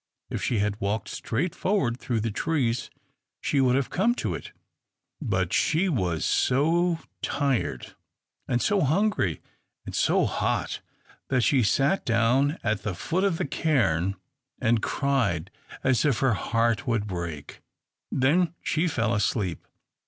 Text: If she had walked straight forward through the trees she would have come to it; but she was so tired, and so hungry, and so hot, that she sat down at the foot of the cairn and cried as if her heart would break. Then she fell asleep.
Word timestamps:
If 0.31 0.41
she 0.41 0.57
had 0.57 0.81
walked 0.81 1.09
straight 1.09 1.53
forward 1.53 1.99
through 1.99 2.21
the 2.21 2.31
trees 2.31 2.89
she 3.39 3.61
would 3.61 3.75
have 3.75 3.91
come 3.91 4.15
to 4.15 4.33
it; 4.33 4.51
but 5.21 5.53
she 5.53 5.87
was 5.89 6.25
so 6.25 6.97
tired, 7.21 7.93
and 8.47 8.63
so 8.63 8.81
hungry, 8.81 9.41
and 9.85 9.93
so 9.93 10.25
hot, 10.25 10.81
that 11.29 11.41
she 11.43 11.61
sat 11.61 12.03
down 12.03 12.57
at 12.63 12.81
the 12.81 12.95
foot 12.95 13.23
of 13.23 13.37
the 13.37 13.45
cairn 13.45 14.15
and 14.59 14.81
cried 14.81 15.51
as 15.83 16.03
if 16.03 16.17
her 16.17 16.33
heart 16.33 16.87
would 16.87 17.05
break. 17.05 17.61
Then 18.11 18.55
she 18.63 18.87
fell 18.87 19.13
asleep. 19.13 19.67